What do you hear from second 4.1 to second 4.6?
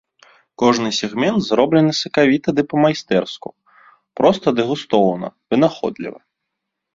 проста